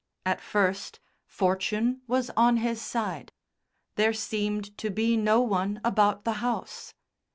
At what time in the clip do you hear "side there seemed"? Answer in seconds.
2.81-4.75